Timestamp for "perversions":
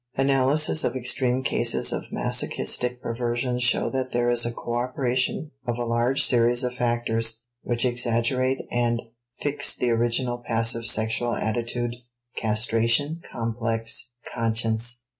3.03-3.61